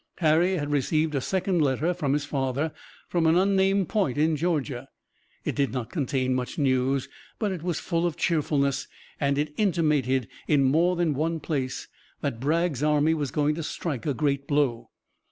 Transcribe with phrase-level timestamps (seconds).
[0.17, 2.73] Harry had received a second letter from his father
[3.07, 4.87] from an unnamed point in Georgia.
[5.45, 8.87] It did not contain much news, but it was full of cheerfulness,
[9.19, 11.87] and it intimated in more than one place
[12.21, 14.89] that Bragg's army was going to strike a great blow.